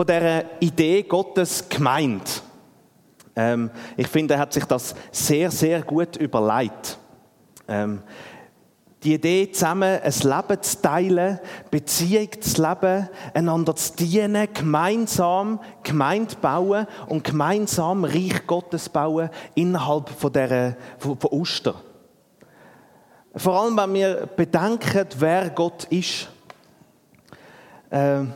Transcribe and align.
von 0.00 0.06
der 0.06 0.46
Idee 0.60 1.02
Gottes 1.02 1.68
gemeint. 1.68 2.42
Ähm, 3.36 3.70
ich 3.98 4.08
finde, 4.08 4.32
er 4.32 4.40
hat 4.40 4.54
sich 4.54 4.64
das 4.64 4.94
sehr, 5.12 5.50
sehr 5.50 5.82
gut 5.82 6.16
überlegt. 6.16 6.96
Ähm, 7.68 8.00
die 9.02 9.12
Idee, 9.12 9.52
zusammen 9.52 10.00
ein 10.02 10.14
Leben 10.22 10.62
zu 10.62 10.80
teilen, 10.80 11.38
Beziehung 11.70 12.30
zu 12.40 12.62
leben, 12.62 13.10
einander 13.34 13.76
zu 13.76 13.94
dienen, 13.96 14.48
gemeinsam 14.54 15.60
Gemeinde 15.82 16.34
bauen 16.36 16.86
und 17.08 17.22
gemeinsam 17.22 18.04
Reich 18.04 18.46
Gottes 18.46 18.88
bauen 18.88 19.28
innerhalb 19.54 20.08
von, 20.08 20.32
der, 20.32 20.78
von, 20.96 21.18
von 21.18 21.30
Oster. 21.30 21.74
Vor 23.36 23.60
allem, 23.60 23.76
wenn 23.76 23.92
wir 23.92 24.28
bedenken, 24.34 25.06
wer 25.18 25.50
Gott 25.50 25.84
ist. 25.90 26.26
Ähm, 27.90 28.32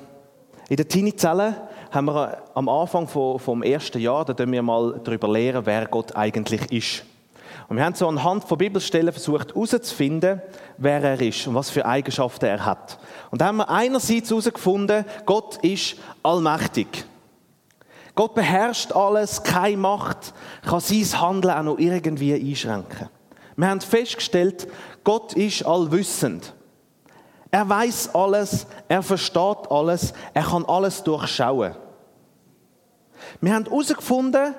in 0.68 0.76
der 0.76 0.88
Teenie-Zelle 0.88 1.68
haben 1.90 2.06
wir 2.06 2.42
am 2.54 2.68
Anfang 2.68 3.06
vom 3.06 3.62
ersten 3.62 4.00
Jahr, 4.00 4.24
da 4.24 4.50
wir 4.50 4.62
mal 4.62 5.00
darüber 5.04 5.28
lernen, 5.28 5.66
wer 5.66 5.86
Gott 5.86 6.16
eigentlich 6.16 6.72
ist. 6.72 7.04
Und 7.68 7.76
wir 7.76 7.84
haben 7.84 7.94
so 7.94 8.08
anhand 8.08 8.44
von 8.44 8.58
Bibelstellen 8.58 9.12
versucht 9.12 9.54
herauszufinden, 9.54 10.42
wer 10.76 11.02
er 11.02 11.20
ist 11.20 11.46
und 11.46 11.54
was 11.54 11.70
für 11.70 11.86
Eigenschaften 11.86 12.46
er 12.46 12.64
hat. 12.64 12.98
Und 13.30 13.40
da 13.40 13.46
haben 13.46 13.56
wir 13.56 13.70
einerseits 13.70 14.30
herausgefunden, 14.30 15.04
Gott 15.24 15.58
ist 15.62 15.96
allmächtig. 16.22 17.04
Gott 18.14 18.34
beherrscht 18.34 18.92
alles, 18.92 19.42
keine 19.42 19.76
Macht 19.76 20.34
kann 20.62 20.80
sein 20.80 21.20
Handeln 21.20 21.54
auch 21.54 21.62
noch 21.62 21.78
irgendwie 21.78 22.34
einschränken. 22.34 23.08
Wir 23.56 23.68
haben 23.68 23.80
festgestellt, 23.80 24.68
Gott 25.02 25.34
ist 25.34 25.64
allwissend. 25.64 26.54
Er 27.54 27.68
weiß 27.68 28.16
alles, 28.16 28.66
er 28.88 29.00
versteht 29.00 29.70
alles, 29.70 30.12
er 30.32 30.42
kann 30.42 30.64
alles 30.64 31.04
durchschauen. 31.04 31.76
Wir 33.40 33.54
haben 33.54 33.64
herausgefunden, 33.66 34.56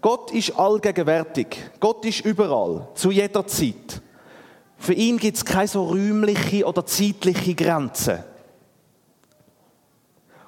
Gott 0.00 0.32
ist 0.32 0.58
allgegenwärtig. 0.58 1.70
Gott 1.78 2.04
ist 2.04 2.24
überall, 2.24 2.88
zu 2.94 3.12
jeder 3.12 3.46
Zeit. 3.46 4.02
Für 4.76 4.92
ihn 4.92 5.18
gibt 5.18 5.36
es 5.36 5.44
keine 5.44 5.68
so 5.68 5.84
räumliche 5.84 6.66
oder 6.66 6.84
zeitliche 6.84 7.54
Grenzen. 7.54 8.18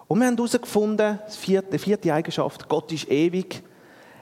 Und 0.08 0.18
wir 0.18 0.26
haben 0.26 0.36
herausgefunden, 0.36 1.20
die 1.72 1.78
vierte, 1.78 2.12
Eigenschaft, 2.12 2.68
Gott 2.68 2.90
ist 2.90 3.08
ewig. 3.08 3.62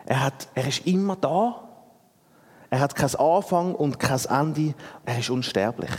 Er, 0.04 0.25
hat, 0.25 0.47
er 0.54 0.69
ist 0.69 0.86
immer 0.86 1.16
da. 1.16 1.66
Er 2.69 2.80
hat 2.80 2.94
kein 2.94 3.14
Anfang 3.14 3.75
und 3.75 3.98
kein 3.98 4.27
Ende. 4.27 4.75
Er 5.06 5.19
ist 5.19 5.30
unsterblich. 5.30 5.91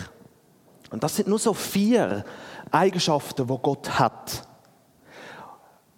Und 0.93 1.03
das 1.03 1.15
sind 1.15 1.27
nur 1.27 1.39
so 1.39 1.55
vier 1.55 2.23
Eigenschaften, 2.69 3.49
wo 3.49 3.57
Gott 3.57 3.97
hat. 3.97 4.47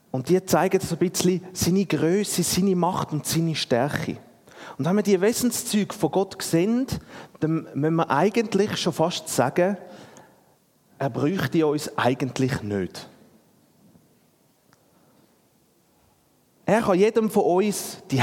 Und 0.10 0.30
die 0.30 0.42
zeigen 0.46 0.80
so 0.80 0.96
ein 0.96 1.10
bisschen 1.10 1.46
seine 1.52 1.86
Größe, 1.86 2.44
seine 2.44 2.78
Macht 2.78 3.12
und 3.12 3.26
seine 3.26 3.56
Stärke. 3.56 4.16
Und 4.78 4.86
wenn 4.86 4.96
wir 4.96 5.04
die 5.04 5.20
Wesenszüge 5.20 5.94
von 5.94 6.12
Gott 6.12 6.42
sehen, 6.42 6.88
dann 7.42 7.68
müssen 7.74 7.96
wir 7.96 8.10
eigentlich 8.10 8.78
schon 8.78 8.94
fast 8.94 9.28
sagen, 9.28 9.76
er 10.98 11.10
bräuchte 11.10 11.68
uns 11.68 11.98
eigentlich 11.98 12.62
nicht. 12.62 13.10
Er 16.66 16.82
kann 16.84 16.98
jedem 16.98 17.30
von 17.30 17.44
uns 17.44 17.98
die 18.10 18.22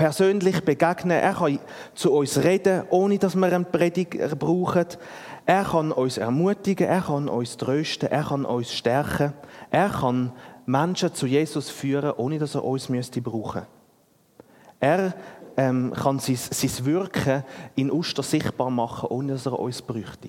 persönlich 0.00 0.64
begegnen. 0.64 1.18
Er 1.18 1.34
kann 1.34 1.58
zu 1.94 2.12
uns 2.12 2.42
reden, 2.42 2.84
ohne 2.88 3.18
dass 3.18 3.34
wir 3.34 3.52
einen 3.52 3.66
Prediger 3.66 4.34
brauchen. 4.34 4.86
Er 5.50 5.64
kann 5.64 5.90
uns 5.90 6.16
ermutigen, 6.16 6.86
er 6.86 7.00
kann 7.00 7.28
uns 7.28 7.56
trösten, 7.56 8.08
er 8.08 8.22
kann 8.22 8.44
uns 8.44 8.72
stärken. 8.72 9.32
Er 9.68 9.88
kann 9.88 10.30
Menschen 10.64 11.12
zu 11.12 11.26
Jesus 11.26 11.70
führen, 11.70 12.12
ohne 12.18 12.38
dass 12.38 12.54
er 12.54 12.62
uns 12.62 12.88
müsste 12.88 13.20
brauchen. 13.20 13.62
Er 14.78 15.12
ähm, 15.56 15.92
kann 15.92 16.20
sein, 16.20 16.36
sein 16.36 16.86
Wirken 16.86 17.42
in 17.74 17.90
Oster 17.90 18.22
sichtbar 18.22 18.70
machen, 18.70 19.08
ohne 19.08 19.32
dass 19.32 19.46
er 19.46 19.58
uns 19.58 19.82
bräuchte. 19.82 20.28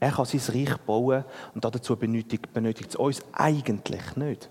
Er 0.00 0.10
kann 0.10 0.24
sein 0.24 0.40
Reich 0.56 0.74
bauen 0.86 1.22
und 1.54 1.62
dazu 1.62 1.94
benötigt, 1.94 2.50
benötigt 2.54 2.88
es 2.88 2.96
uns 2.96 3.20
eigentlich 3.34 4.16
nicht. 4.16 4.48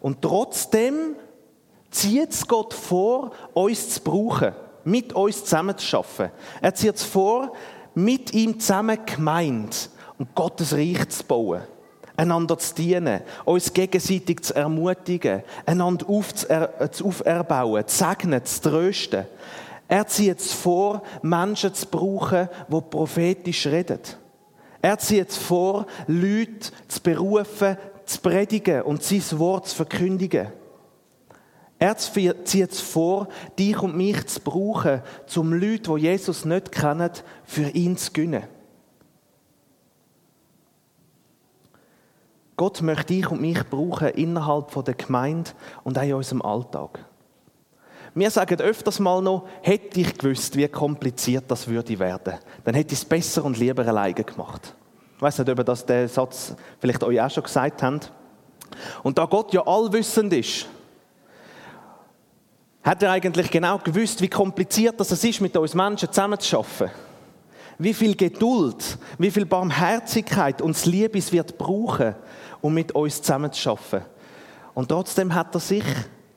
Und 0.00 0.22
trotzdem 0.22 1.16
zieht 1.90 2.30
es 2.30 2.46
Gott 2.46 2.72
vor, 2.72 3.32
uns 3.52 3.90
zu 3.90 4.00
brauchen, 4.00 4.54
mit 4.84 5.12
uns 5.12 5.44
zusammen 5.44 5.76
zu 5.76 5.84
schaffen. 5.84 6.30
Er 6.62 6.74
zieht 6.74 6.94
es 6.94 7.02
vor, 7.02 7.52
mit 7.96 8.34
ihm 8.34 8.60
zusammen 8.60 8.98
gemeint 9.06 9.90
und 10.18 10.34
Gottes 10.34 10.72
Reich 10.74 11.08
zu 11.08 11.24
bauen 11.24 11.62
einander 12.18 12.58
zu 12.58 12.74
dienen, 12.74 13.20
uns 13.44 13.72
gegenseitig 13.72 14.42
zu 14.42 14.54
ermutigen, 14.54 15.42
einander 15.66 16.06
zu 16.90 17.04
auferbauen, 17.04 17.86
zu 17.86 17.96
segnen, 17.96 18.42
zu 18.44 18.62
trösten. 18.62 19.26
Er 19.86 20.06
zieht 20.06 20.40
es 20.40 20.52
vor, 20.52 21.02
Menschen 21.22 21.74
zu 21.74 21.86
brauchen, 21.86 22.48
die 22.68 22.80
prophetisch 22.80 23.66
reden. 23.66 24.00
Er 24.80 24.98
zieht 24.98 25.28
es 25.28 25.36
vor, 25.36 25.86
Leute 26.06 26.70
zu 26.88 27.02
berufen, 27.02 27.76
zu 28.04 28.20
predigen 28.20 28.82
und 28.82 29.02
sein 29.02 29.38
Wort 29.38 29.68
zu 29.68 29.76
verkündigen. 29.76 30.48
Er 31.78 31.96
zieht 31.96 32.72
es 32.72 32.80
vor, 32.80 33.28
dich 33.58 33.78
und 33.82 33.96
mich 33.96 34.26
zu 34.26 34.40
brauchen, 34.40 35.02
um 35.36 35.52
Leute, 35.52 35.94
die 35.94 36.02
Jesus 36.02 36.44
nicht 36.44 36.72
kennen, 36.72 37.10
für 37.44 37.68
ihn 37.70 37.96
zu 37.96 38.12
gewinnen. 38.12 38.44
Gott 42.56 42.80
möchte 42.80 43.12
dich 43.12 43.30
und 43.30 43.42
mich 43.42 43.62
brauchen 43.68 44.08
innerhalb 44.08 44.72
der 44.84 44.94
Gemeinde 44.94 45.50
und 45.84 45.98
auch 45.98 46.02
in 46.02 46.14
unserem 46.14 46.40
Alltag. 46.40 47.04
Wir 48.14 48.30
sagen 48.30 48.58
öfters 48.60 48.98
mal 48.98 49.20
noch, 49.20 49.46
hätte 49.60 50.00
ich 50.00 50.16
gewusst, 50.16 50.56
wie 50.56 50.66
kompliziert 50.68 51.44
das 51.48 51.68
würde 51.68 51.98
werden, 51.98 52.38
dann 52.64 52.74
hätte 52.74 52.94
ich 52.94 53.00
es 53.00 53.04
besser 53.04 53.44
und 53.44 53.58
lieber 53.58 53.86
alleine 53.86 54.14
gemacht. 54.14 54.74
Ich 55.16 55.22
weiß 55.22 55.38
nicht, 55.38 55.50
ob 55.50 55.58
ihr 55.58 55.64
das 55.64 55.84
den 55.84 56.08
Satz 56.08 56.54
vielleicht 56.78 57.04
euch 57.04 57.20
auch 57.20 57.30
schon 57.30 57.42
gesagt 57.42 57.82
habt. 57.82 58.10
Und 59.02 59.18
da 59.18 59.26
Gott 59.26 59.52
ja 59.52 59.66
allwissend 59.66 60.32
ist, 60.32 60.66
hat 62.86 63.02
er 63.02 63.10
eigentlich 63.10 63.50
genau 63.50 63.76
gewusst, 63.78 64.22
wie 64.22 64.28
kompliziert 64.28 64.98
das 64.98 65.12
ist, 65.12 65.40
mit 65.42 65.54
uns 65.56 65.74
Menschen 65.74 66.10
zusammenzuarbeiten 66.10 66.90
wie 67.78 67.94
viel 67.94 68.16
Geduld, 68.16 68.98
wie 69.18 69.30
viel 69.30 69.46
Barmherzigkeit 69.46 70.62
uns 70.62 70.86
Liebes 70.86 71.32
wird 71.32 71.58
brauchen, 71.58 72.14
um 72.60 72.74
mit 72.74 72.92
uns 72.92 73.20
zusammen 73.20 73.52
zu 73.52 73.60
schaffen. 73.60 74.02
Und 74.74 74.88
trotzdem 74.88 75.34
hat 75.34 75.54
er 75.54 75.60
sich, 75.60 75.84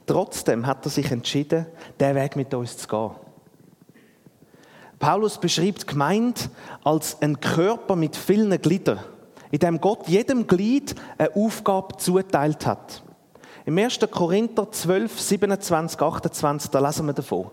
trotzdem 0.06 0.66
hat 0.66 0.86
er 0.86 0.92
sich 0.92 1.12
entschieden, 1.12 1.66
den 2.00 2.16
Weg 2.16 2.36
mit 2.36 2.54
uns 2.54 2.78
zu 2.78 2.88
gehen. 2.88 3.12
Paulus 4.98 5.40
beschreibt 5.40 5.88
Gemeinde 5.88 6.42
als 6.84 7.22
ein 7.22 7.40
Körper 7.40 7.96
mit 7.96 8.18
vielen 8.18 8.62
Gliedern, 8.62 9.00
in 9.50 9.60
dem 9.60 9.80
Gott 9.80 10.08
jedem 10.10 10.46
Glied 10.46 10.94
eine 11.18 11.34
Aufgabe 11.36 11.96
zuteilt 11.98 12.66
hat. 12.66 13.02
Im 13.66 13.78
1. 13.78 14.00
Korinther 14.12 14.72
12, 14.72 15.20
27, 15.20 16.02
28, 16.02 16.72
da 16.72 16.80
lesen 16.80 17.06
wir 17.06 17.14
davon. 17.14 17.52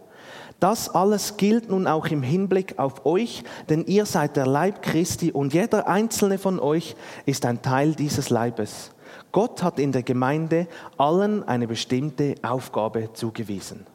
Das 0.61 0.89
alles 0.89 1.37
gilt 1.37 1.69
nun 1.69 1.87
auch 1.87 2.07
im 2.07 2.23
Hinblick 2.23 2.79
auf 2.79 3.05
euch, 3.05 3.45
denn 3.69 3.85
ihr 3.85 4.07
seid 4.07 4.37
der 4.37 4.47
Leib 4.47 4.81
Christi 4.81 5.31
und 5.31 5.53
jeder 5.53 5.87
einzelne 5.87 6.39
von 6.39 6.59
euch 6.59 6.97
ist 7.27 7.45
ein 7.45 7.61
Teil 7.61 7.95
dieses 7.95 8.31
Leibes. 8.31 8.93
Gott 9.33 9.63
hat 9.63 9.79
in 9.79 9.93
der 9.93 10.03
Gemeinde 10.03 10.67
allen 10.97 11.47
eine 11.47 11.67
bestimmte 11.67 12.37
Aufgabe 12.43 13.13
zugewiesen. 13.13 13.87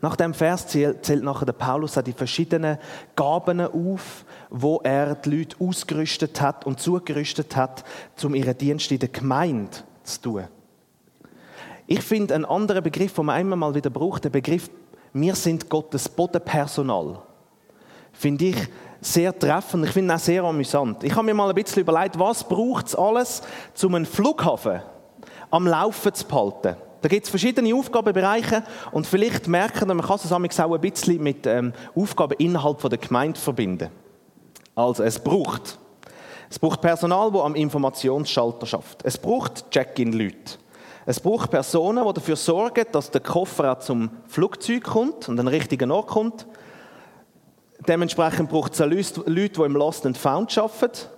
Nach 0.00 0.16
dem 0.16 0.34
Vers 0.34 0.66
zählt 0.66 1.22
nachher 1.22 1.46
der 1.46 1.52
Paulus 1.52 1.94
die 2.04 2.12
verschiedenen 2.12 2.78
Gaben 3.14 3.60
auf, 3.60 4.24
wo 4.50 4.80
er 4.82 5.14
die 5.14 5.38
Leute 5.38 5.56
ausgerüstet 5.60 6.40
hat 6.40 6.66
und 6.66 6.80
zugerüstet 6.80 7.54
hat, 7.54 7.84
um 8.24 8.34
ihren 8.34 8.58
Dienst 8.58 8.90
in 8.90 8.98
der 8.98 9.08
Gemeinde 9.08 9.78
zu 10.04 10.20
tun. 10.20 10.44
Ich 11.86 12.00
finde 12.00 12.34
einen 12.34 12.44
anderen 12.44 12.82
Begriff, 12.82 13.14
den 13.14 13.26
man 13.26 13.36
einmal 13.36 13.58
mal 13.58 13.74
wieder 13.74 13.90
braucht, 13.90 14.24
der 14.24 14.30
Begriff, 14.30 14.70
wir 15.12 15.34
sind 15.34 15.68
Gottes 15.68 16.08
Bodenpersonal. 16.08 17.18
Finde 18.12 18.46
ich 18.46 18.56
sehr 19.00 19.38
treffend. 19.38 19.84
Ich 19.84 19.92
finde 19.92 20.14
auch 20.14 20.18
sehr 20.18 20.42
amüsant. 20.44 21.04
Ich 21.04 21.14
habe 21.14 21.26
mir 21.26 21.34
mal 21.34 21.48
ein 21.48 21.54
bisschen 21.54 21.82
überlegt, 21.82 22.18
was 22.18 22.44
braucht 22.44 22.86
es 22.86 22.94
alles, 22.94 23.42
um 23.82 23.94
einen 23.94 24.06
Flughafen 24.06 24.80
am 25.50 25.66
Laufen 25.66 26.14
zu 26.14 26.26
behalten. 26.26 26.76
Da 27.02 27.08
gibt 27.08 27.24
es 27.24 27.30
verschiedene 27.30 27.74
Aufgabenbereiche 27.74 28.62
und 28.90 29.06
vielleicht 29.06 29.46
merken 29.46 29.88
man 29.88 30.00
kann 30.00 30.16
es 30.16 30.32
auch 30.32 30.72
ein 30.72 30.80
bisschen 30.80 31.22
mit 31.22 31.46
ähm, 31.46 31.74
Aufgaben 31.94 32.34
innerhalb 32.38 32.80
der 32.80 32.98
Gemeinde 32.98 33.38
verbinden. 33.38 33.90
Also 34.74 35.02
es 35.02 35.18
braucht, 35.18 35.78
es 36.54 36.58
braucht 36.60 36.82
Personal, 36.82 37.32
das 37.32 37.42
am 37.42 37.56
Informationsschalter 37.56 38.64
schafft. 38.64 39.04
Es 39.04 39.18
braucht 39.18 39.72
Check-in-Leute. 39.72 40.56
Es 41.04 41.18
braucht 41.18 41.50
Personen, 41.50 42.06
die 42.06 42.12
dafür 42.12 42.36
sorgen, 42.36 42.84
dass 42.92 43.10
der 43.10 43.22
Koffer 43.22 43.72
auch 43.72 43.80
zum 43.80 44.08
Flugzeug 44.28 44.84
kommt 44.84 45.28
und 45.28 45.40
an 45.40 45.46
den 45.46 45.48
richtigen 45.48 45.90
Ort 45.90 46.06
kommt. 46.06 46.46
Dementsprechend 47.88 48.50
braucht 48.50 48.72
es 48.74 48.78
Leute, 48.78 49.24
die 49.26 49.62
im 49.62 49.74
Lost 49.74 50.06
and 50.06 50.16
Found 50.16 50.56
arbeiten. 50.56 51.08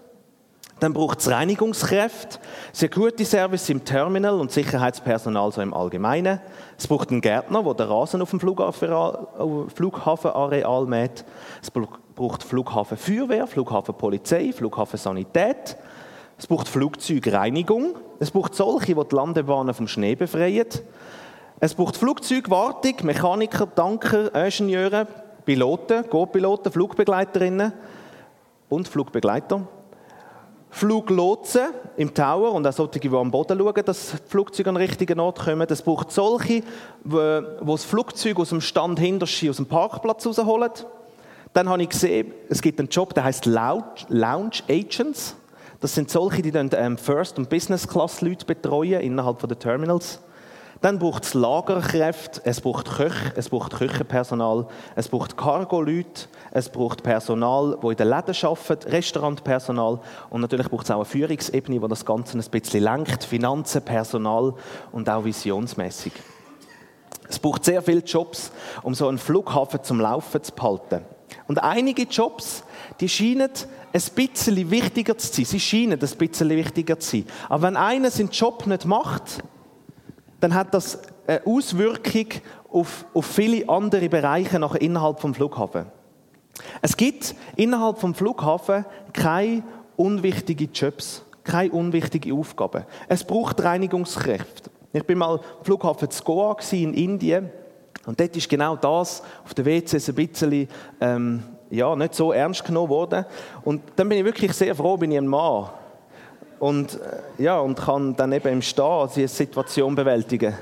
Dann 0.79 0.93
braucht 0.93 1.21
es 1.21 1.31
Reinigungskräfte, 1.31 2.39
Security 2.73 3.25
Service 3.25 3.71
im 3.71 3.83
Terminal 3.83 4.39
und 4.39 4.53
Sicherheitspersonal 4.53 5.51
so 5.51 5.63
im 5.63 5.73
Allgemeinen. 5.73 6.39
Es 6.77 6.87
braucht 6.87 7.11
einen 7.11 7.23
Gärtner, 7.23 7.63
der 7.63 7.75
den 7.75 7.87
Rasen 7.87 8.21
auf 8.21 8.29
dem 8.29 8.41
Flughafenareal 8.41 10.85
mäht. 10.85 11.25
Es 11.63 11.71
braucht 11.71 12.43
Flughafenfeuerwehr, 12.43 13.47
Flughafenpolizei, 13.47 14.53
Flughafensanität. 14.53 15.79
Es 16.37 16.47
braucht 16.47 16.69
Flugzeugreinigung. 16.69 17.95
Es 18.19 18.31
braucht 18.31 18.55
solche, 18.55 18.95
die 18.95 19.09
die 19.09 19.15
Landebahnen 19.15 19.73
vom 19.73 19.89
Schnee 19.89 20.15
befreien. 20.15 20.67
Es 21.59 21.75
braucht 21.75 21.97
Flugzeugwartung, 21.97 22.97
Mechaniker, 23.05 23.67
Tanker, 23.75 24.35
Ingenieure, 24.35 25.07
Piloten, 25.47 26.07
Co-Piloten, 26.11 26.71
Flugbegleiterinnen 26.71 27.73
und 28.69 28.89
Flugbegleiter. 28.89 29.67
Fluglotsen 30.71 31.69
im 31.97 32.13
Tower 32.13 32.53
und 32.53 32.67
auch 32.67 32.73
solche, 32.73 33.01
die 33.01 33.09
am 33.09 33.31
Boden 33.31 33.59
schauen, 33.59 33.85
dass 33.85 34.11
die 34.11 34.31
Flugzeuge 34.31 34.69
an 34.69 34.75
den 34.75 34.83
richtigen 34.87 35.21
Ort 35.21 35.39
kommen. 35.39 35.67
Es 35.71 35.83
braucht 35.83 36.13
solche, 36.13 36.63
die 37.05 37.43
das 37.67 37.85
Flugzeug 37.85 38.39
aus 38.39 38.51
dem 38.51 38.61
Stand 38.61 38.99
hinter 38.99 39.25
aus 39.25 39.57
dem 39.57 39.67
Parkplatz 39.67 40.27
rausholen. 40.27 40.71
Dann 41.53 41.69
habe 41.69 41.83
ich 41.83 41.89
gesehen, 41.89 42.33
es 42.51 42.61
gibt 42.61 42.79
einen 42.79 42.89
Job, 42.89 43.15
der 43.15 43.25
heißt 43.25 43.47
Lounge 43.47 44.63
Agents. 44.69 45.37
Das 45.81 45.95
sind 45.95 46.11
solche, 46.11 46.43
die 46.43 46.51
dann 46.51 46.71
ähm, 46.75 46.99
First- 46.99 47.39
und 47.39 47.49
Business-Class-Leute 47.49 48.45
betreuen 48.45 49.01
innerhalb 49.01 49.39
der 49.47 49.59
Terminals. 49.59 50.21
Dann 50.83 50.99
braucht 50.99 51.25
es 51.25 51.35
Lagerkräfte, 51.35 52.43
es 52.45 52.61
braucht 52.61 52.91
Köche, 52.91 53.33
es 53.35 53.49
braucht 53.49 53.73
Küchenpersonal, 53.73 54.67
es 54.95 55.09
braucht 55.09 55.37
Cargo-Leute, 55.37 56.29
es 56.51 56.69
braucht 56.69 57.03
Personal, 57.03 57.79
das 57.81 57.91
in 57.91 57.97
den 57.97 58.09
Läden 58.09 58.35
arbeitet, 58.43 58.93
Restaurantpersonal 58.93 60.01
und 60.29 60.41
natürlich 60.43 60.69
braucht 60.69 60.85
es 60.85 60.91
auch 60.91 60.97
eine 60.97 61.05
Führungsebene, 61.07 61.81
die 61.81 61.89
das 61.89 62.05
Ganze 62.05 62.39
ein 62.39 62.45
bisschen 62.51 62.85
lenkt, 62.85 63.25
Finanzen, 63.25 63.83
Personal 63.83 64.55
und 64.93 65.09
auch 65.09 65.25
visionsmäßig. 65.25 66.13
Es 67.29 67.39
braucht 67.39 67.65
sehr 67.65 67.83
viele 67.83 68.01
Jobs, 68.01 68.53
um 68.83 68.95
so 68.95 69.09
einen 69.09 69.19
Flughafen 69.19 69.83
zum 69.83 70.01
Laufen 70.01 70.43
zu 70.43 70.53
behalten. 70.53 71.05
Und 71.49 71.63
einige 71.63 72.03
Jobs, 72.03 72.63
die 73.01 73.09
scheinen 73.09 73.51
ein 73.93 74.03
bisschen 74.15 74.71
wichtiger 74.71 75.17
zu 75.17 75.33
sein. 75.33 75.45
Sie 75.45 75.61
scheinen 75.61 76.01
ein 76.01 76.19
bisschen 76.19 76.51
wichtiger 76.51 76.99
zu 76.99 77.17
sein. 77.17 77.27
Aber 77.49 77.63
wenn 77.63 77.77
einer 77.77 78.11
seinen 78.11 78.31
Job 78.31 78.67
nicht 78.67 78.85
macht, 78.85 79.43
dann 80.41 80.55
hat 80.55 80.75
das 80.75 81.01
eine 81.27 81.47
Auswirkung 81.47 82.27
auf, 82.71 83.07
auf 83.15 83.27
viele 83.27 83.69
andere 83.69 84.09
Bereiche 84.09 84.59
nachher 84.59 84.81
innerhalb 84.81 85.21
vom 85.21 85.35
Flughafen. 85.35 85.87
Es 86.83 86.97
gibt 86.97 87.35
innerhalb 87.57 87.99
vom 87.99 88.15
Flughafen 88.15 88.85
keine 89.13 89.63
unwichtigen 89.97 90.71
Jobs, 90.73 91.25
keine 91.45 91.71
unwichtigen 91.73 92.39
Aufgaben. 92.39 92.85
Es 93.09 93.25
braucht 93.25 93.63
Reinigungskräfte. 93.63 94.71
Ich 94.93 95.05
bin 95.05 95.19
mal 95.19 95.39
am 95.39 95.41
Flughafen 95.63 96.09
Goa 96.25 96.57
in 96.73 96.95
Indien 96.95 97.51
und 98.07 98.19
dort 98.21 98.37
ist 98.37 98.49
genau 98.49 98.77
das 98.77 99.23
auf 99.45 99.53
der 99.55 99.67
WCs 99.67 100.09
ein 100.09 100.15
bisschen 100.15 100.69
ähm, 101.01 101.43
ja, 101.71 101.95
nicht 101.97 102.15
so 102.15 102.33
ernst 102.33 102.65
genommen 102.65 102.89
worden. 102.89 103.27
Und 103.65 103.83
dann 103.97 104.09
bin 104.09 104.19
ich 104.19 104.25
wirklich 104.25 104.53
sehr 104.53 104.75
froh, 104.75 104.97
bin 104.97 105.11
ich 105.11 105.19
ein 105.19 105.27
Mann 105.27 105.69
und, 106.59 107.01
äh, 107.01 107.43
ja, 107.43 107.59
und 107.59 107.77
kann 107.77 108.17
dann 108.17 108.33
eben 108.33 108.49
im 108.49 108.63
Stehen 108.63 109.09
die 109.15 109.27
Situation 109.27 109.95
bewältigen. 109.95 110.55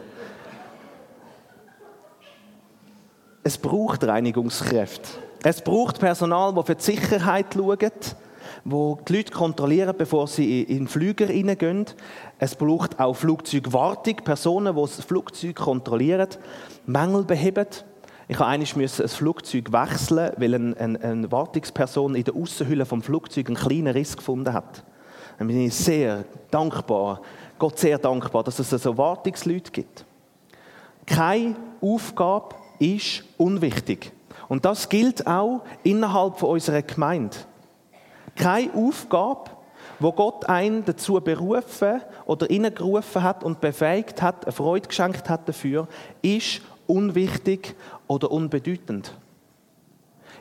Es 3.43 3.59
braucht 3.59 4.05
Reinigungskräfte. 4.05 5.09
Es 5.43 5.61
braucht 5.61 6.01
Personal, 6.01 6.55
das 6.55 6.65
für 6.65 6.75
die 6.75 6.83
Sicherheit 6.83 7.47
schaut, 7.53 8.17
wo 8.65 8.99
die 9.07 9.17
Leute 9.17 9.33
kontrollieren, 9.33 9.95
bevor 9.97 10.27
sie 10.27 10.63
in 10.63 10.79
den 10.79 10.89
Flüger 10.89 11.29
reingehen. 11.29 11.85
Es 12.39 12.55
braucht 12.55 12.99
auch 12.99 13.15
Flugzeugwartung, 13.15 14.17
Personen, 14.25 14.75
die 14.75 14.81
das 14.81 15.05
Flugzeug 15.05 15.57
kontrollieren, 15.57 16.29
Mängel 16.87 17.25
beheben. 17.25 17.67
Ich 18.27 18.39
musste 18.77 19.03
ein 19.03 19.09
Flugzeug 19.11 19.71
wechseln, 19.71 20.33
weil 20.39 20.55
eine, 20.55 20.75
eine 20.79 21.31
Wartungsperson 21.31 22.15
in 22.15 22.25
der 22.25 22.35
Außenhülle 22.35 22.87
vom 22.87 23.03
Flugzeug 23.03 23.49
einen 23.49 23.57
kleinen 23.57 23.89
Riss 23.89 24.17
gefunden 24.17 24.55
hat. 24.55 24.83
Dann 25.39 25.49
bin 25.49 25.61
ich 25.61 25.75
sehr 25.75 26.25
dankbar, 26.51 27.21
Gott 27.59 27.79
sehr 27.79 27.99
dankbar, 27.99 28.45
dass 28.45 28.59
es 28.59 28.71
so 28.71 28.97
Wartungsleute 28.97 29.71
gibt. 29.71 30.05
Keine 31.07 31.57
Aufgabe 31.81 32.55
ist 32.79 33.25
unwichtig. 33.37 34.13
Und 34.49 34.65
das 34.65 34.89
gilt 34.89 35.27
auch 35.27 35.63
innerhalb 35.83 36.43
unserer 36.43 36.83
Gemeinde. 36.83 37.37
Keine 38.37 38.73
Aufgabe, 38.75 39.51
wo 40.01 40.13
Gott 40.13 40.49
einen 40.49 40.85
dazu 40.85 41.21
berufen 41.21 42.01
oder 42.27 42.47
gerufen 42.71 43.23
hat 43.23 43.45
und 43.45 43.61
befähigt 43.61 44.23
hat, 44.23 44.45
eine 44.45 44.53
Freude 44.53 44.89
geschenkt 44.89 45.29
hat 45.31 45.49
dafür, 45.49 45.89
ist 46.23 46.61
unwichtig 46.87 47.75
oder 48.07 48.31
unbedeutend. 48.31 49.15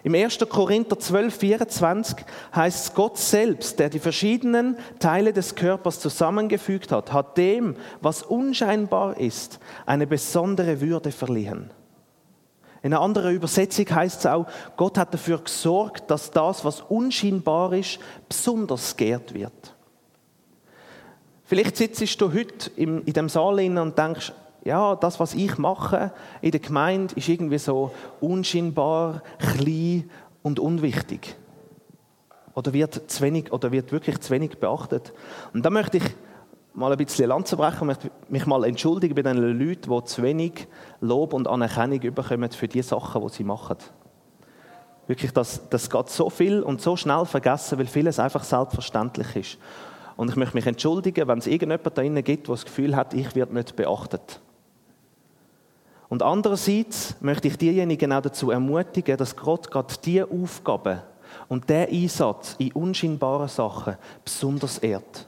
Im 0.03 0.15
1. 0.15 0.39
Korinther 0.49 0.99
12, 0.99 1.37
24 1.37 2.17
heißt 2.53 2.85
es, 2.85 2.93
Gott 2.93 3.17
selbst, 3.17 3.79
der 3.79 3.89
die 3.89 3.99
verschiedenen 3.99 4.77
Teile 4.99 5.31
des 5.31 5.55
Körpers 5.55 6.01
zusammengefügt 6.01 6.91
hat, 6.91 7.13
hat 7.13 7.37
dem, 7.37 7.77
was 8.01 8.21
unscheinbar 8.21 9.17
ist, 9.17 9.59
eine 9.85 10.05
besondere 10.05 10.81
Würde 10.81 11.11
verliehen. 11.11 11.69
In 12.81 12.93
einer 12.93 13.01
anderen 13.01 13.33
Übersetzung 13.33 13.85
heißt 13.89 14.19
es 14.19 14.25
auch, 14.25 14.45
Gott 14.75 14.97
hat 14.97 15.13
dafür 15.13 15.37
gesorgt, 15.37 16.11
dass 16.11 16.31
das, 16.31 16.65
was 16.65 16.81
unscheinbar 16.81 17.71
ist, 17.71 17.97
besonders 18.27 18.97
geehrt 18.97 19.33
wird. 19.33 19.73
Vielleicht 21.45 21.77
sitzt 21.77 22.19
du 22.19 22.33
heute 22.33 22.71
in 22.75 23.05
dem 23.05 23.29
Saal 23.29 23.59
und 23.59 23.97
denkst, 23.97 24.33
ja, 24.63 24.95
das, 24.95 25.19
was 25.19 25.33
ich 25.33 25.57
mache 25.57 26.11
in 26.41 26.51
der 26.51 26.59
Gemeinde, 26.59 27.15
ist 27.15 27.27
irgendwie 27.27 27.57
so 27.57 27.91
unscheinbar, 28.21 29.21
klein 29.37 30.09
und 30.41 30.59
unwichtig. 30.59 31.35
Oder 32.55 32.71
wird, 32.71 33.09
zu 33.09 33.23
wenig, 33.23 33.51
oder 33.51 33.71
wird 33.71 33.91
wirklich 33.91 34.19
zu 34.19 34.31
wenig 34.31 34.57
beachtet. 34.59 35.13
Und 35.53 35.65
da 35.65 35.69
möchte 35.69 35.97
ich 35.97 36.03
mal 36.73 36.91
ein 36.91 36.97
bisschen 36.97 37.27
Lanze 37.27 37.57
brechen, 37.57 37.87
möchte 37.87 38.09
mich 38.29 38.45
mal 38.45 38.63
entschuldigen 38.63 39.15
bei 39.15 39.21
den 39.21 39.37
Leuten, 39.37 39.91
die 39.91 40.03
zu 40.05 40.23
wenig 40.23 40.67
Lob 41.01 41.33
und 41.33 41.47
Anerkennung 41.47 41.99
bekommen 41.99 42.51
für 42.51 42.67
die 42.67 42.81
Sachen, 42.81 43.21
die 43.21 43.33
sie 43.33 43.43
machen. 43.43 43.77
Wirklich, 45.07 45.33
das, 45.33 45.67
das 45.69 45.89
geht 45.89 46.09
so 46.09 46.29
viel 46.29 46.61
und 46.61 46.79
so 46.79 46.95
schnell 46.95 47.25
vergessen, 47.25 47.77
weil 47.77 47.87
vieles 47.87 48.19
einfach 48.19 48.43
selbstverständlich 48.43 49.35
ist. 49.35 49.57
Und 50.15 50.29
ich 50.29 50.35
möchte 50.35 50.55
mich 50.55 50.65
entschuldigen, 50.65 51.27
wenn 51.27 51.39
es 51.39 51.47
irgendjemand 51.47 51.85
da 51.85 51.89
drinnen 51.89 52.23
gibt, 52.23 52.47
der 52.47 52.55
das 52.55 52.65
Gefühl 52.65 52.95
hat, 52.95 53.13
ich 53.13 53.35
werde 53.35 53.53
nicht 53.53 53.75
beachtet. 53.75 54.39
Und 56.13 56.21
andererseits 56.21 57.15
möchte 57.21 57.47
ich 57.47 57.57
diejenigen 57.57 58.13
auch 58.13 58.21
dazu 58.21 58.51
ermutigen, 58.51 59.17
dass 59.17 59.35
Gott 59.35 59.71
gerade 59.71 59.95
diese 60.05 60.29
Aufgaben 60.29 61.01
und 61.47 61.67
der 61.67 61.89
Einsatz 61.89 62.53
in 62.59 62.71
unscheinbaren 62.73 63.47
Sachen 63.47 63.97
besonders 64.23 64.77
ehrt. 64.77 65.27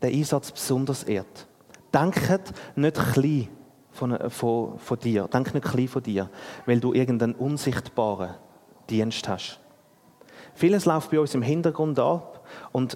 Der 0.00 0.10
Einsatz 0.10 0.52
besonders 0.52 1.02
ehrt. 1.02 1.48
Denkt 1.92 2.54
nicht 2.76 2.94
klein 3.12 3.48
von, 3.90 4.30
von, 4.30 4.78
von 4.78 4.98
dir. 5.00 5.26
Denk 5.26 5.52
nicht 5.52 5.66
klein 5.66 5.88
von 5.88 6.04
dir, 6.04 6.30
weil 6.66 6.78
du 6.78 6.92
irgendeinen 6.92 7.34
unsichtbaren 7.34 8.36
Dienst 8.88 9.26
hast. 9.26 9.58
Vieles 10.54 10.84
läuft 10.84 11.10
bei 11.10 11.18
uns 11.18 11.34
im 11.34 11.42
Hintergrund 11.42 11.98
ab 11.98 12.46
und 12.70 12.94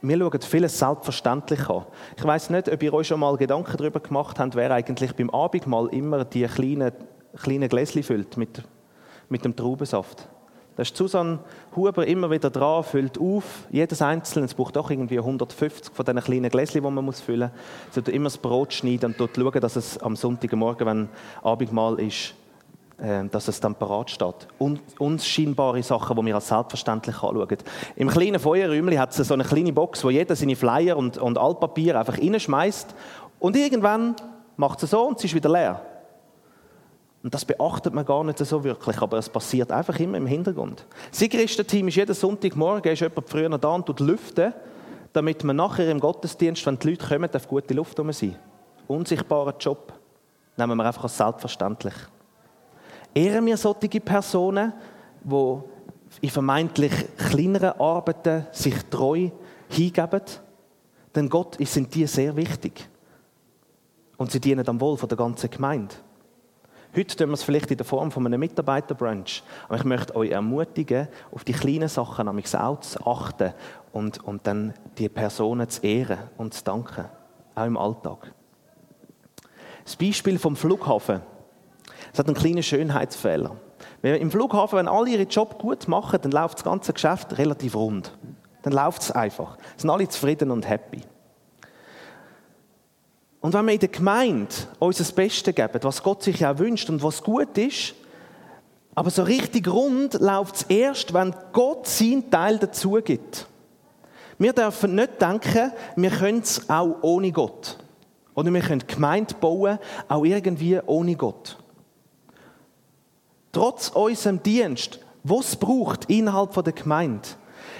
wir 0.00 0.18
schauen 0.18 0.40
vieles 0.42 0.78
selbstverständlich 0.78 1.68
an. 1.68 1.84
Ich 2.16 2.24
weiß 2.24 2.50
nicht, 2.50 2.70
ob 2.70 2.82
ihr 2.82 2.94
euch 2.94 3.08
schon 3.08 3.20
mal 3.20 3.36
Gedanken 3.36 3.76
darüber 3.76 4.00
gemacht 4.00 4.38
habt, 4.38 4.54
wer 4.54 4.70
eigentlich 4.70 5.14
beim 5.14 5.30
Abendmahl 5.30 5.88
immer 5.88 6.24
die 6.24 6.44
kleinen, 6.44 6.92
kleinen 7.36 7.68
Gläschen 7.68 8.02
füllt 8.02 8.36
mit, 8.36 8.62
mit 9.28 9.44
dem 9.44 9.56
Traubensaft. 9.56 10.28
Da 10.76 10.82
ist 10.82 10.96
Susanne 10.96 11.40
Huber 11.74 12.06
immer 12.06 12.30
wieder 12.30 12.50
dran, 12.50 12.84
füllt 12.84 13.18
auf, 13.18 13.66
jedes 13.68 14.00
einzelne, 14.00 14.46
es 14.46 14.54
braucht 14.54 14.76
auch 14.76 14.90
irgendwie 14.90 15.18
150 15.18 15.92
von 15.92 16.06
diesen 16.06 16.20
kleinen 16.20 16.50
Gläschen, 16.50 16.74
die 16.74 16.80
man 16.88 17.04
muss 17.04 17.20
füllen 17.20 17.50
muss. 17.92 18.04
Sie 18.04 18.12
immer 18.12 18.26
das 18.26 18.38
Brot 18.38 18.72
schneiden 18.72 19.06
und 19.10 19.18
dort 19.18 19.34
schauen, 19.34 19.60
dass 19.60 19.74
es 19.74 19.98
am 19.98 20.14
Sonntagmorgen, 20.14 20.86
wenn 20.86 21.08
Abendmahl 21.42 21.98
ist, 21.98 22.34
dass 23.30 23.46
es 23.46 23.60
dann 23.60 23.76
parat 23.76 24.10
steht. 24.10 24.48
Un 24.58 24.80
unscheinbare 24.98 25.82
Sachen, 25.84 26.16
die 26.16 26.26
wir 26.26 26.34
als 26.34 26.48
selbstverständlich 26.48 27.14
anschauen. 27.22 27.58
Im 27.94 28.08
kleinen 28.08 28.40
Feuerräumchen 28.40 28.98
hat 28.98 29.16
es 29.16 29.28
so 29.28 29.34
eine 29.34 29.44
kleine 29.44 29.72
Box, 29.72 30.02
wo 30.02 30.10
jeder 30.10 30.34
seine 30.34 30.56
Flyer 30.56 30.96
und, 30.96 31.16
und 31.16 31.38
Altpapier 31.38 31.98
einfach 31.98 32.18
reinschmeißt 32.18 32.94
und 33.38 33.56
irgendwann 33.56 34.16
macht 34.56 34.82
es 34.82 34.90
so 34.90 35.06
und 35.06 35.20
sie 35.20 35.28
ist 35.28 35.34
wieder 35.34 35.48
leer. 35.48 35.80
Und 37.22 37.34
das 37.34 37.44
beachtet 37.44 37.94
man 37.94 38.04
gar 38.04 38.24
nicht 38.24 38.38
so 38.38 38.62
wirklich, 38.64 39.00
aber 39.00 39.18
es 39.18 39.28
passiert 39.28 39.70
einfach 39.70 39.98
immer 40.00 40.16
im 40.16 40.26
Hintergrund. 40.26 40.84
Das 41.10 41.18
Sigristen-Team 41.20 41.88
ist 41.88 41.96
jeden 41.96 42.14
Sonntagmorgen 42.14 42.92
ist 42.92 43.00
jemand 43.00 43.28
früher 43.28 43.48
da 43.58 43.68
und 43.68 43.86
tut 43.86 44.00
lüften, 44.00 44.54
damit 45.12 45.42
man 45.44 45.56
nachher 45.56 45.90
im 45.90 46.00
Gottesdienst, 46.00 46.64
wenn 46.66 46.78
die 46.78 46.90
Leute 46.90 47.06
kommen, 47.06 47.30
auf 47.32 47.48
gute 47.48 47.74
Luft 47.74 47.98
rum 47.98 48.12
sein. 48.12 48.36
Unsichtbarer 48.86 49.54
Job. 49.58 49.92
Nehmen 50.56 50.76
wir 50.76 50.84
einfach 50.84 51.04
als 51.04 51.16
selbstverständlich. 51.16 51.94
Ehren 53.14 53.46
wir 53.46 53.56
solche 53.56 54.00
Personen, 54.00 54.72
die 55.22 55.58
in 56.20 56.30
vermeintlich 56.30 56.92
kleineren 57.16 57.80
Arbeiten 57.80 58.46
sich 58.52 58.74
treu 58.90 59.30
hingeben, 59.68 60.22
denn 61.14 61.28
Gott 61.28 61.56
sind 61.60 61.94
die 61.94 62.06
sehr 62.06 62.36
wichtig. 62.36 62.88
Und 64.16 64.30
sie 64.30 64.40
dienen 64.40 64.66
am 64.68 64.80
Wohl 64.80 64.96
der 64.96 65.16
ganzen 65.16 65.50
Gemeinde. 65.50 65.94
Heute 66.96 67.16
tun 67.16 67.28
wir 67.28 67.34
es 67.34 67.42
vielleicht 67.42 67.70
in 67.70 67.76
der 67.76 67.86
Form 67.86 68.10
von 68.10 68.26
einem 68.26 68.40
Mitarbeiterbrunch. 68.40 69.42
Aber 69.66 69.76
ich 69.76 69.84
möchte 69.84 70.16
euch 70.16 70.30
ermutigen, 70.30 71.08
auf 71.30 71.44
die 71.44 71.52
kleinen 71.52 71.88
Sachen 71.88 72.26
nämlich 72.26 72.56
auch 72.56 72.80
zu 72.80 73.06
achten 73.06 73.52
und, 73.92 74.24
und 74.24 74.46
dann 74.46 74.74
die 74.96 75.08
Personen 75.08 75.68
zu 75.68 75.82
ehren 75.82 76.18
und 76.38 76.54
zu 76.54 76.64
danken. 76.64 77.04
Auch 77.54 77.66
im 77.66 77.76
Alltag. 77.76 78.32
Das 79.84 79.96
Beispiel 79.96 80.38
vom 80.38 80.56
Flughafen. 80.56 81.20
Es 82.12 82.18
hat 82.18 82.26
einen 82.26 82.36
kleinen 82.36 82.62
Schönheitsfehler. 82.62 83.56
Im 84.02 84.30
Flughafen, 84.30 84.78
wenn 84.78 84.88
alle 84.88 85.10
ihren 85.10 85.28
Job 85.28 85.58
gut 85.58 85.88
machen, 85.88 86.20
dann 86.22 86.32
läuft 86.32 86.58
das 86.58 86.64
ganze 86.64 86.92
Geschäft 86.92 87.36
relativ 87.38 87.74
rund. 87.74 88.16
Dann 88.62 88.72
läuft 88.72 89.02
es 89.02 89.10
einfach. 89.12 89.58
Sind 89.76 89.90
alle 89.90 90.08
zufrieden 90.08 90.50
und 90.50 90.68
happy. 90.68 91.02
Und 93.40 93.54
wenn 93.54 93.66
wir 93.66 93.74
in 93.74 93.80
der 93.80 93.88
Gemeinde 93.88 94.54
uns 94.78 94.98
das 94.98 95.12
Beste 95.12 95.52
geben, 95.52 95.78
was 95.82 96.02
Gott 96.02 96.22
sich 96.22 96.44
auch 96.44 96.58
wünscht 96.58 96.90
und 96.90 97.02
was 97.02 97.22
gut 97.22 97.56
ist, 97.56 97.94
aber 98.94 99.10
so 99.10 99.22
richtig 99.22 99.68
rund 99.68 100.14
läuft 100.14 100.56
es 100.56 100.62
erst, 100.64 101.14
wenn 101.14 101.32
Gott 101.52 101.86
seinen 101.86 102.30
Teil 102.30 102.58
dazu 102.58 102.92
gibt. 103.04 103.46
Wir 104.38 104.52
dürfen 104.52 104.96
nicht 104.96 105.22
denken, 105.22 105.72
wir 105.94 106.10
können 106.10 106.40
es 106.40 106.68
auch 106.68 106.96
ohne 107.02 107.30
Gott. 107.30 107.76
Oder 108.34 108.52
wir 108.52 108.60
können 108.60 108.82
Gemeinde 108.86 109.34
bauen, 109.34 109.78
auch 110.08 110.24
irgendwie 110.24 110.80
ohne 110.84 111.14
Gott. 111.14 111.58
Trotz 113.58 113.88
unserem 113.88 114.40
Dienst, 114.40 115.00
was 115.24 115.56
braucht 115.56 116.04
innerhalb 116.04 116.54
der 116.62 116.72
Gemeinde, 116.72 117.26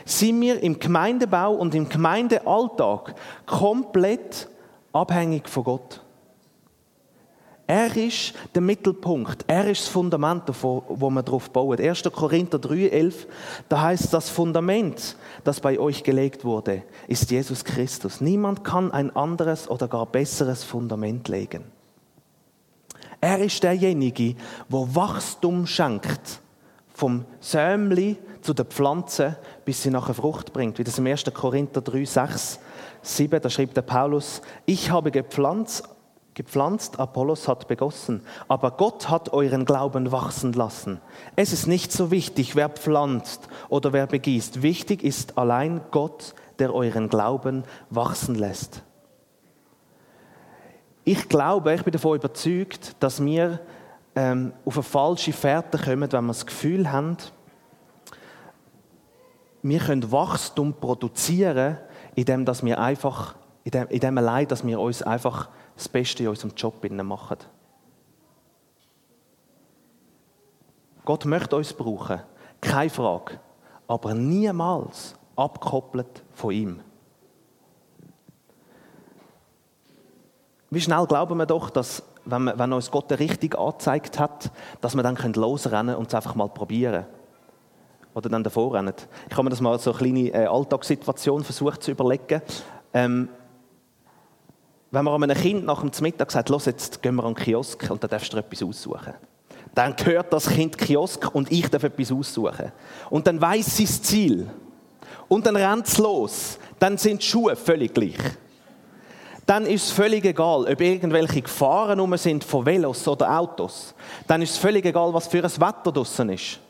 sind 0.05 0.41
wir 0.41 0.61
im 0.61 0.81
Gemeindebau 0.81 1.55
und 1.55 1.73
im 1.73 1.89
Gemeindealltag 1.89 3.15
komplett 3.47 4.49
abhängig 4.93 5.49
von 5.49 5.63
Gott. 5.63 6.01
Er 7.69 7.97
ist 7.97 8.33
der 8.57 8.63
Mittelpunkt. 8.63 9.45
Er 9.47 9.71
ist 9.71 9.83
das 9.83 9.89
Fundament, 9.89 10.43
wo 10.63 11.11
man 11.11 11.25
darauf 11.25 11.49
baut. 11.51 11.81
1. 11.81 12.03
Korinther 12.13 12.59
3,11, 12.59 13.15
da 13.69 13.83
heißt 13.83 14.13
das 14.13 14.31
Fundament, 14.31 15.15
das 15.45 15.61
bei 15.61 15.79
euch 15.79 16.03
gelegt 16.03 16.45
wurde, 16.45 16.83
ist 17.07 17.31
Jesus 17.31 17.63
Christus. 17.63 18.21
Niemand 18.21 18.65
kann 18.65 18.91
ein 18.91 19.15
anderes 19.15 19.71
oder 19.71 19.87
gar 19.87 20.07
besseres 20.07 20.65
Fundament 20.65 21.29
legen. 21.29 21.78
Er 23.21 23.39
ist 23.41 23.63
derjenige, 23.63 24.37
wo 24.69 24.89
Wachstum 24.95 25.67
schenkt. 25.67 26.41
Vom 26.95 27.25
Sämli 27.41 28.17
zu 28.43 28.55
der 28.55 28.65
Pflanze, 28.65 29.37
bis 29.65 29.83
sie 29.83 29.91
nachher 29.91 30.15
Frucht 30.15 30.53
bringt. 30.53 30.79
Wie 30.79 30.85
das 30.85 30.99
im 30.99 31.07
1. 31.07 31.25
Korinther 31.35 31.81
3, 31.81 32.05
6, 32.05 32.59
7, 33.03 33.41
da 33.41 33.51
schrieb 33.51 33.75
der 33.75 33.83
Paulus, 33.83 34.43
ich 34.67 34.91
habe 34.91 35.11
gepflanzt, 35.11 35.89
gepflanzt, 36.35 36.99
Apollos 36.99 37.47
hat 37.49 37.69
begossen, 37.69 38.23
aber 38.47 38.73
Gott 38.73 39.09
hat 39.09 39.33
euren 39.33 39.65
Glauben 39.65 40.13
wachsen 40.13 40.53
lassen. 40.53 41.01
Es 41.37 41.53
ist 41.53 41.67
nicht 41.67 41.93
so 41.93 42.11
wichtig, 42.11 42.57
wer 42.57 42.69
pflanzt 42.69 43.49
oder 43.69 43.93
wer 43.93 44.07
begießt. 44.07 44.63
Wichtig 44.63 45.03
ist 45.03 45.37
allein 45.37 45.81
Gott, 45.91 46.35
der 46.59 46.75
euren 46.75 47.09
Glauben 47.09 47.65
wachsen 47.91 48.35
lässt. 48.35 48.83
Ich 51.11 51.27
glaube, 51.27 51.73
ich 51.73 51.83
bin 51.83 51.93
davon 51.93 52.19
überzeugt, 52.19 52.95
dass 53.01 53.25
wir 53.25 53.61
ähm, 54.15 54.53
auf 54.67 54.77
eine 54.77 54.83
falsche 54.83 55.33
Fährte 55.33 55.79
kommen, 55.79 56.13
wenn 56.13 56.25
wir 56.27 56.29
das 56.29 56.45
Gefühl 56.45 56.93
haben, 56.93 57.17
wir 59.63 59.79
können 59.79 60.13
Wachstum 60.13 60.75
produzieren, 60.75 61.79
indem 62.15 62.45
dass 62.45 62.63
wir 62.63 62.79
einfach, 62.79 63.37
indem, 63.65 63.89
indem 63.89 64.19
allein, 64.19 64.49
dass 64.49 64.67
wir 64.67 64.79
uns 64.79 65.01
einfach 65.03 65.49
das 65.77 65.89
Beste 65.89 66.25
in 66.25 66.29
unserem 66.29 66.53
Job 66.55 66.87
machen. 66.91 67.39
Gott 71.07 71.25
möchte 71.25 71.57
uns 71.57 71.73
brauchen, 71.73 72.21
keine 72.61 72.91
Frage, 72.91 73.41
aber 73.87 74.13
niemals 74.13 75.15
abgekoppelt 75.37 76.23
von 76.35 76.53
ihm. 76.53 76.81
Wie 80.71 80.81
schnell 80.81 81.07
glauben 81.07 81.39
wir 81.39 81.47
doch, 81.47 81.71
dass, 81.71 82.03
wenn, 82.27 82.45
wir, 82.45 82.59
wenn 82.59 82.73
uns 82.73 82.91
Gott 82.91 83.11
richtig 83.13 83.59
angezeigt 83.59 84.19
hat, 84.19 84.51
dass 84.81 84.95
wir 84.95 85.03
dann 85.03 85.17
losrennen 85.17 85.87
können 85.87 85.99
und 85.99 86.09
es 86.09 86.15
einfach 86.15 86.35
mal 86.35 86.49
probieren. 86.49 87.07
Oder 88.15 88.29
dann 88.29 88.45
davor 88.45 88.75
rennen. 88.75 88.93
Ich 89.29 89.33
habe 89.33 89.45
mir 89.45 89.51
das 89.51 89.61
mal 89.61 89.79
so 89.79 89.93
eine 89.93 89.99
kleine 89.99 90.29
äh, 90.35 90.47
Alltagssituation 90.47 91.43
versucht 91.43 91.83
zu 91.83 91.93
überlegen. 91.93 92.43
Ähm, 92.93 93.29
wenn 94.91 95.05
man 95.05 95.23
einem 95.23 95.37
Kind 95.37 95.65
nach 95.65 95.81
dem 95.83 95.91
Mittag 96.01 96.31
sagt, 96.31 96.49
los, 96.49 96.67
jetzt 96.67 97.03
gehen 97.03 97.15
wir 97.15 97.25
an 97.25 97.35
den 97.35 97.45
Kiosk 97.45 97.91
und 97.91 98.03
dann 98.03 98.11
darfst 98.11 98.33
du 98.33 98.39
etwas 98.39 98.63
aussuchen. 98.63 99.15
Dann 99.75 99.95
gehört 99.97 100.33
das 100.33 100.49
Kind 100.49 100.77
Kiosk 100.77 101.35
und 101.35 101.51
ich 101.53 101.69
darf 101.69 101.85
etwas 101.85 102.11
aussuchen. 102.13 102.73
Und 103.09 103.27
dann 103.27 103.41
weiß 103.41 103.77
sie 103.77 103.85
das 103.85 104.03
Ziel. 104.03 104.51
Und 105.29 105.47
dann 105.47 105.57
rennt 105.57 105.87
es 105.87 105.99
los. 105.99 106.59
Dann 106.79 106.99
sind 106.99 107.23
die 107.23 107.27
Schuhe 107.27 107.57
völlig 107.57 107.95
gleich 107.95 108.17
dann 109.49 109.65
ist 109.65 109.85
es 109.85 109.91
völlig 109.93 110.27
egal, 110.27 110.71
ob 110.71 110.79
irgendwelche 110.79 111.41
Gefahren 111.41 111.99
rum 111.99 112.15
sind 112.19 112.45
von 112.45 112.67
Velos 112.67 113.09
oder 113.09 113.39
Autos. 113.39 113.95
Dann 114.27 114.43
ist 114.43 114.51
es 114.51 114.59
völlig 114.59 114.85
egal, 114.85 115.15
was 115.15 115.27
für 115.27 115.43
ein 115.43 115.51
Wetter 115.51 115.91
draussen 115.91 116.29
ist. 116.29 116.61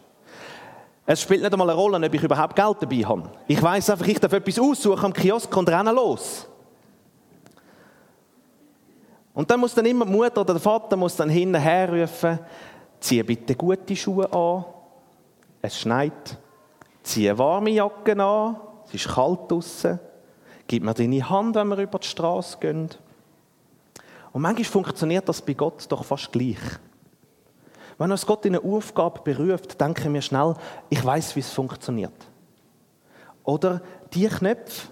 Es 1.05 1.21
spielt 1.21 1.43
nicht 1.43 1.53
einmal 1.53 1.69
eine 1.69 1.77
Rolle, 1.77 2.07
ob 2.07 2.15
ich 2.15 2.23
überhaupt 2.23 2.55
Geld 2.55 2.77
dabei 2.79 2.99
habe. 2.99 3.33
Ich 3.49 3.61
weiß 3.61 3.91
einfach, 3.91 4.07
ich 4.07 4.21
darf 4.21 4.33
etwas 4.33 4.61
aussuchen 4.61 5.07
am 5.07 5.13
Kiosk 5.13 5.57
und 5.57 5.69
renne 5.69 5.91
los. 5.91 6.47
Und 9.35 9.51
dann 9.51 9.59
muss 9.59 9.75
dann 9.75 9.87
immer 9.87 10.07
die 10.07 10.13
Mutter 10.13 10.41
oder 10.43 10.55
der 10.55 10.63
Vater 10.63 10.97
muss 10.97 11.17
dann 11.17 11.31
hinterher 11.31 11.93
rufen, 11.93 12.39
zieh 13.01 13.25
bitte 13.25 13.57
gute 13.57 13.97
Schuhe 13.97 14.33
an, 14.33 14.65
es 15.63 15.81
schneit, 15.81 16.39
zieh 17.03 17.37
warme 17.37 17.71
Jacken 17.71 18.21
an, 18.21 18.57
es 18.87 18.95
ist 18.95 19.09
kalt 19.09 19.51
draußen. 19.51 19.99
Gib 20.69 20.85
mir 20.85 20.95
deine 20.95 21.29
Hand, 21.29 21.57
wenn 21.57 21.69
wir 21.69 21.79
über 21.79 21.99
die 21.99 22.07
Straße 22.07 22.59
gehen. 22.59 22.91
Und 24.33 24.43
manchmal 24.43 24.65
funktioniert 24.65 25.29
das 25.29 25.43
bei 25.43 25.55
Gott 25.55 25.87
doch 25.89 26.05
fast 26.05 26.31
gleich. 26.31 26.59
Wenn 27.97 28.13
uns 28.13 28.27
Gott 28.27 28.45
in 28.45 28.55
eine 28.55 28.65
Aufgabe 28.65 29.23
beruft, 29.25 29.81
denken 29.81 30.15
wir 30.15 30.23
schnell, 30.23 30.55
ich 30.91 31.05
weiß, 31.05 31.35
wie 31.35 31.41
es 31.41 31.51
funktioniert. 31.51 32.13
Oder 33.45 33.81
die 34.13 34.29
Knöpfe, 34.29 34.89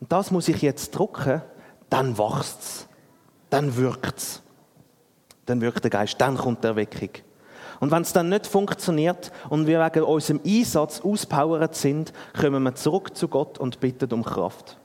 das 0.00 0.30
muss 0.32 0.48
ich 0.48 0.60
jetzt 0.60 0.90
drücken, 0.90 1.40
dann 1.88 2.18
wächst 2.18 2.60
es, 2.60 2.88
dann 3.48 3.76
wirkt 3.76 4.18
es. 4.18 4.42
Dann 5.46 5.60
wirkt 5.60 5.84
der 5.84 5.90
Geist, 5.90 6.20
dann 6.20 6.36
kommt 6.36 6.64
der 6.64 6.72
Erweckung. 6.72 7.10
Und 7.78 7.92
wenn 7.92 8.02
es 8.02 8.12
dann 8.12 8.28
nicht 8.28 8.46
funktioniert 8.46 9.30
und 9.48 9.66
wir 9.66 9.80
wegen 9.80 10.04
unserem 10.04 10.40
Einsatz 10.44 11.00
auspowert 11.00 11.76
sind, 11.76 12.12
kommen 12.38 12.62
wir 12.64 12.74
zurück 12.74 13.16
zu 13.16 13.28
Gott 13.28 13.58
und 13.58 13.78
bitten 13.78 14.12
um 14.12 14.24
Kraft. 14.24 14.78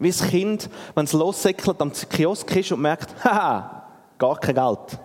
Wie 0.00 0.08
das 0.08 0.26
Kind, 0.26 0.68
wenn 0.94 1.04
es 1.04 1.12
lossäckelt 1.12 1.80
am 1.80 1.92
Kiosk 1.92 2.56
ist 2.56 2.72
und 2.72 2.80
merkt, 2.80 3.14
haha, 3.24 3.84
gar 4.18 4.40
kein 4.40 4.54
Geld. 4.54 4.98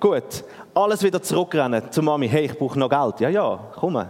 Gut, 0.00 0.44
alles 0.74 1.02
wieder 1.02 1.22
zurückrennen 1.22 1.90
zu 1.92 2.02
Mami, 2.02 2.28
hey, 2.28 2.46
ich 2.46 2.58
brauche 2.58 2.78
noch 2.78 2.90
Geld. 2.90 3.20
Ja, 3.20 3.28
ja, 3.28 3.70
komm. 3.76 4.04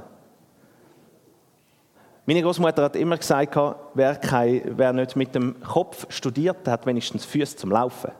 Meine 2.25 2.43
Großmutter 2.43 2.85
hat 2.85 2.97
immer 2.97 3.19
gesagt, 3.19 3.55
wer, 3.93 4.17
kein, 4.17 4.63
wer 4.77 4.93
nicht 4.95 5.17
mit 5.17 5.35
dem 5.35 5.61
Kopf 5.61 6.07
studiert, 6.09 6.67
hat 6.67 6.87
wenigstens 6.87 7.27
Füße 7.27 7.57
zum 7.57 7.71
Laufen. 7.71 8.13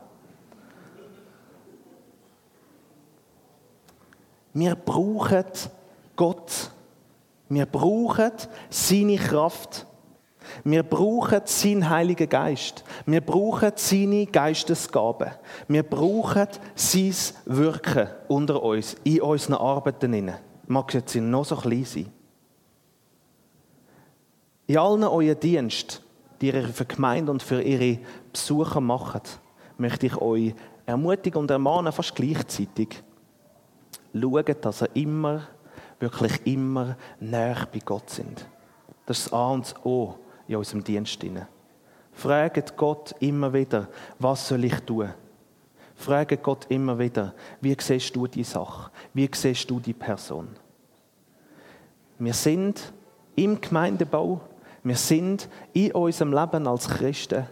Wir 4.53 4.75
brauchen 4.75 5.45
Gott. 6.15 6.71
Wir 7.49 7.65
brauchen 7.65 8.31
seine 8.69 9.15
Kraft. 9.15 9.87
Wir 10.63 10.83
brauchen 10.83 11.41
seinen 11.45 11.89
Heiligen 11.89 12.29
Geist. 12.29 12.83
Wir 13.05 13.21
brauchen 13.21 13.71
seine 13.75 14.25
Geistesgaben. 14.25 15.31
Wir 15.67 15.83
brauchen 15.83 16.47
sein 16.75 17.15
Wirken 17.45 18.07
unter 18.27 18.61
uns, 18.61 18.95
in 19.03 19.21
unseren 19.21 19.55
Arbeiten. 19.55 20.31
Mag 20.67 20.93
jetzt 20.93 21.15
noch 21.15 21.45
so 21.45 21.55
klein 21.55 21.85
sein. 21.85 22.11
In 24.67 24.77
allen 24.77 25.03
euren 25.03 25.39
Diensten, 25.39 26.01
die 26.39 26.47
ihr 26.47 26.67
für 26.69 26.85
die 26.85 26.95
Gemeinde 26.95 27.31
und 27.31 27.43
für 27.43 27.61
ihre 27.61 27.99
Besucher 28.31 28.79
macht, 28.79 29.39
möchte 29.77 30.05
ich 30.05 30.15
euch 30.17 30.53
ermutigen 30.85 31.41
und 31.41 31.51
ermahnen, 31.51 31.91
fast 31.91 32.15
gleichzeitig. 32.15 33.03
Schaut, 34.13 34.65
dass 34.65 34.81
ihr 34.81 34.89
immer, 34.93 35.47
wirklich 35.99 36.45
immer 36.45 36.95
näher 37.19 37.67
bei 37.71 37.79
Gott 37.79 38.09
sind. 38.09 38.47
Das 39.05 39.19
ist 39.19 39.25
das 39.27 39.33
A 39.33 39.51
und 39.51 39.65
das 39.65 39.85
O 39.85 40.15
in 40.51 40.57
unserem 40.57 40.83
Dienst. 40.83 41.19
Fragt 42.13 42.77
Gott 42.77 43.15
immer 43.19 43.53
wieder, 43.53 43.87
was 44.19 44.47
soll 44.47 44.65
ich 44.65 44.79
tun? 44.81 45.13
Fragt 45.95 46.43
Gott 46.43 46.65
immer 46.69 46.97
wieder, 46.97 47.33
wie 47.61 47.75
siehst 47.79 48.15
du 48.15 48.27
die 48.27 48.43
Sache? 48.43 48.91
Wie 49.13 49.29
siehst 49.33 49.69
du 49.69 49.79
die 49.79 49.93
Person? 49.93 50.49
Wir 52.19 52.33
sind 52.33 52.91
im 53.35 53.59
Gemeindebau, 53.61 54.41
wir 54.83 54.95
sind 54.95 55.47
in 55.73 55.91
unserem 55.93 56.33
Leben 56.33 56.67
als 56.67 56.87
Christen 56.87 57.47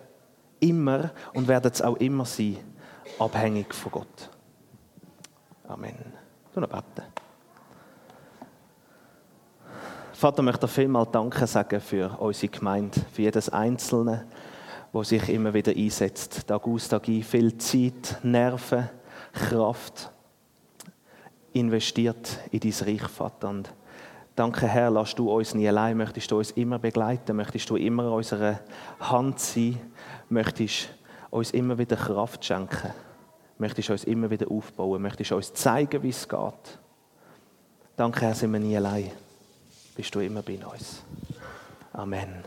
immer 0.60 1.12
und 1.34 1.48
werden 1.48 1.72
es 1.72 1.82
auch 1.82 1.96
immer 1.98 2.26
sein, 2.26 2.58
abhängig 3.18 3.74
von 3.74 3.92
Gott. 3.92 4.30
Amen. 5.68 5.96
Du 6.54 6.60
noch 6.60 6.70
beten. 6.70 7.04
Vater, 10.20 10.40
ich 10.40 10.46
möchte 10.48 10.68
vielmal 10.68 11.08
Danke 11.10 11.48
sagen 11.48 11.80
für 11.80 12.20
unsere 12.20 12.52
Gemeinde, 12.52 13.00
für 13.10 13.22
jedes 13.22 13.48
Einzelne, 13.48 14.26
wo 14.92 15.02
sich 15.02 15.30
immer 15.30 15.54
wieder 15.54 15.72
einsetzt. 15.72 16.46
Tag 16.46 16.68
aus, 16.68 16.90
Tag 16.90 17.08
ein, 17.08 17.24
viel 17.24 17.58
Zeit, 17.58 18.18
Nerven, 18.22 18.90
Kraft 19.32 20.12
investiert 21.54 22.38
in 22.52 22.60
dein 22.60 22.74
Reich, 22.82 23.08
Vater. 23.08 23.48
Und 23.48 23.74
danke, 24.36 24.68
Herr, 24.68 24.90
lass 24.92 25.16
du 25.16 25.32
uns 25.32 25.56
nie 25.56 25.70
allein, 25.70 25.96
möchtest 25.96 26.30
du 26.32 26.40
uns 26.40 26.52
immer 26.52 26.80
begleiten, 26.80 27.38
möchtest 27.38 27.70
du 27.70 27.78
immer 27.78 28.04
an 28.04 28.12
unserer 28.12 28.60
Hand 29.00 29.40
sein, 29.40 29.80
möchtest 30.28 30.90
uns 31.30 31.52
immer 31.52 31.78
wieder 31.78 31.96
Kraft 31.96 32.44
schenken, 32.44 32.92
möchtest 33.58 33.90
uns 33.90 34.04
immer 34.04 34.30
wieder 34.30 34.52
aufbauen, 34.52 35.02
möchtest 35.02 35.32
uns 35.32 35.54
zeigen, 35.54 36.04
wie 36.04 36.10
es 36.10 36.28
geht. 36.28 36.80
Danke, 37.96 38.20
Herr, 38.20 38.36
sind 38.36 38.52
wir 38.52 38.60
nie 38.60 38.76
allein. 38.76 39.12
Bist 40.00 40.16
du 40.16 40.22
immer 40.22 40.42
bei 40.42 40.58
uns. 40.66 41.04
Amen. 41.92 42.42